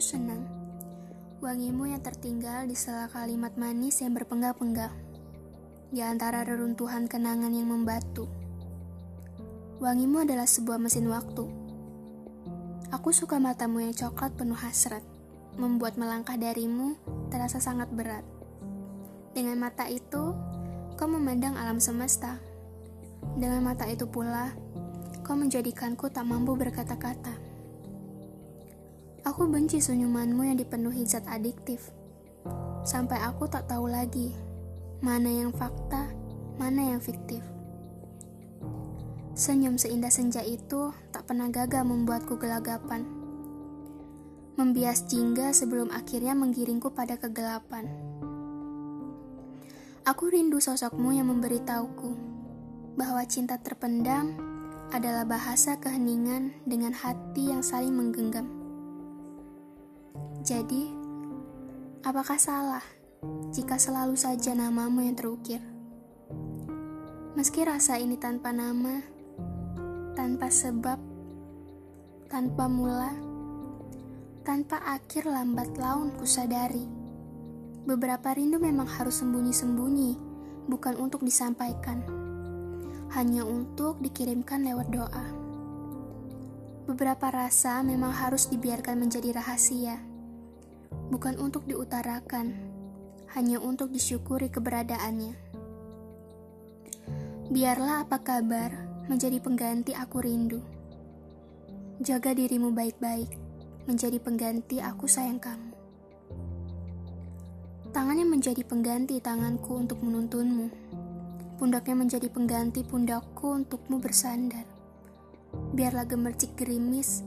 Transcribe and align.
Aku 0.00 0.16
senang. 0.16 0.48
Wangimu 1.44 1.92
yang 1.92 2.00
tertinggal 2.00 2.64
di 2.64 2.72
sela 2.72 3.04
kalimat 3.12 3.52
manis 3.60 4.00
yang 4.00 4.16
berpenggal-penggal. 4.16 4.88
Di 5.92 6.00
antara 6.00 6.40
reruntuhan 6.40 7.04
kenangan 7.04 7.52
yang 7.52 7.68
membatu. 7.68 8.24
Wangimu 9.76 10.24
adalah 10.24 10.48
sebuah 10.48 10.80
mesin 10.80 11.04
waktu. 11.04 11.44
Aku 12.96 13.12
suka 13.12 13.36
matamu 13.36 13.84
yang 13.84 13.92
coklat 13.92 14.32
penuh 14.40 14.56
hasrat, 14.56 15.04
membuat 15.60 16.00
melangkah 16.00 16.40
darimu 16.40 16.96
terasa 17.28 17.60
sangat 17.60 17.92
berat. 17.92 18.24
Dengan 19.36 19.60
mata 19.60 19.84
itu, 19.84 20.32
kau 20.96 21.08
memandang 21.12 21.60
alam 21.60 21.76
semesta. 21.76 22.40
Dengan 23.36 23.60
mata 23.68 23.84
itu 23.84 24.08
pula, 24.08 24.48
kau 25.20 25.36
menjadikanku 25.36 26.08
tak 26.08 26.24
mampu 26.24 26.56
berkata-kata. 26.56 27.39
Aku 29.20 29.44
benci 29.44 29.84
senyumanmu 29.84 30.48
yang 30.48 30.56
dipenuhi 30.56 31.04
zat 31.04 31.28
adiktif. 31.28 31.92
Sampai 32.88 33.20
aku 33.20 33.44
tak 33.44 33.68
tahu 33.68 33.92
lagi 33.92 34.32
mana 35.04 35.28
yang 35.28 35.52
fakta, 35.52 36.08
mana 36.56 36.96
yang 36.96 37.00
fiktif. 37.04 37.44
Senyum 39.36 39.76
seindah 39.76 40.08
senja 40.08 40.40
itu 40.40 40.92
tak 41.12 41.28
pernah 41.28 41.52
gagal 41.52 41.84
membuatku 41.84 42.40
gelagapan. 42.40 43.04
Membias 44.60 45.08
jingga 45.08 45.52
sebelum 45.56 45.92
akhirnya 45.92 46.36
menggiringku 46.36 46.92
pada 46.92 47.16
kegelapan. 47.16 47.88
Aku 50.04 50.32
rindu 50.32 50.60
sosokmu 50.60 51.12
yang 51.12 51.28
memberitahuku 51.28 52.12
bahwa 52.96 53.24
cinta 53.28 53.56
terpendam 53.56 54.36
adalah 54.92 55.24
bahasa 55.24 55.80
keheningan 55.80 56.56
dengan 56.68 56.92
hati 56.92 57.52
yang 57.52 57.64
saling 57.64 57.96
menggenggam. 57.96 58.59
Jadi, 60.40 60.88
apakah 62.00 62.40
salah 62.40 62.80
jika 63.52 63.76
selalu 63.76 64.16
saja 64.16 64.56
namamu 64.56 65.04
yang 65.04 65.12
terukir? 65.12 65.60
Meski 67.36 67.60
rasa 67.60 68.00
ini 68.00 68.16
tanpa 68.16 68.48
nama, 68.48 69.04
tanpa 70.16 70.48
sebab, 70.48 70.96
tanpa 72.32 72.72
mula, 72.72 73.12
tanpa 74.40 74.80
akhir 74.80 75.28
lambat 75.28 75.76
laun 75.76 76.08
kusadari. 76.16 76.88
Beberapa 77.84 78.32
rindu 78.32 78.56
memang 78.56 78.88
harus 78.88 79.20
sembunyi-sembunyi, 79.20 80.16
bukan 80.72 80.96
untuk 80.96 81.20
disampaikan, 81.20 82.00
hanya 83.12 83.44
untuk 83.44 84.00
dikirimkan 84.00 84.64
lewat 84.64 84.88
doa. 84.88 85.26
Beberapa 86.88 87.28
rasa 87.28 87.84
memang 87.84 88.16
harus 88.16 88.48
dibiarkan 88.48 88.96
menjadi 89.04 89.36
rahasia, 89.36 90.00
bukan 91.10 91.36
untuk 91.42 91.66
diutarakan, 91.66 92.54
hanya 93.34 93.58
untuk 93.58 93.90
disyukuri 93.90 94.46
keberadaannya. 94.48 95.34
Biarlah 97.50 98.06
apa 98.06 98.22
kabar 98.22 98.70
menjadi 99.10 99.42
pengganti 99.42 99.90
aku 99.90 100.22
rindu. 100.22 100.62
Jaga 101.98 102.30
dirimu 102.30 102.70
baik-baik, 102.70 103.34
menjadi 103.90 104.22
pengganti 104.22 104.78
aku 104.78 105.10
sayang 105.10 105.42
kamu. 105.42 105.74
Tangannya 107.90 108.22
menjadi 108.22 108.62
pengganti 108.62 109.18
tanganku 109.18 109.74
untuk 109.74 109.98
menuntunmu. 109.98 110.70
Pundaknya 111.58 111.98
menjadi 111.98 112.30
pengganti 112.30 112.86
pundakku 112.86 113.50
untukmu 113.50 113.98
bersandar. 113.98 114.62
Biarlah 115.74 116.06
gemercik 116.06 116.54
gerimis, 116.54 117.26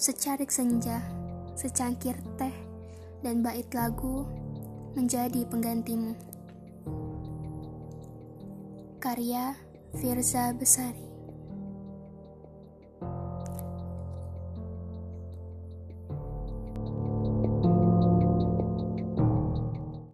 secarik 0.00 0.48
senja, 0.48 1.04
secangkir 1.52 2.16
teh, 2.40 2.69
dan 3.20 3.44
bait 3.44 3.68
lagu 3.76 4.24
menjadi 4.96 5.44
penggantimu. 5.46 6.16
Karya 9.00 9.56
Firza 9.96 10.52
Besari 10.52 11.09